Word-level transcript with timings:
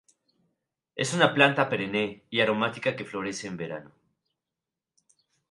Es 0.95 1.13
una 1.13 1.31
planta 1.31 1.69
perenne 1.69 2.23
y 2.31 2.39
aromática 2.41 2.95
que 2.95 3.05
florece 3.05 3.45
en 3.45 3.57
verano. 3.57 3.91